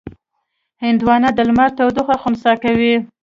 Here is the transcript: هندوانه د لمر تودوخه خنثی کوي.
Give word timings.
هندوانه 0.83 1.29
د 1.33 1.39
لمر 1.47 1.69
تودوخه 1.77 2.15
خنثی 2.21 2.53
کوي. 2.63 2.95